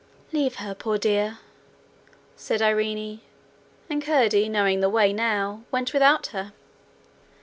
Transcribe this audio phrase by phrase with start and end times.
[0.31, 1.37] 'Leave her, poor dear,'
[2.35, 3.21] said Irene,
[3.87, 6.53] and Curdie, knowing the way now, went without her.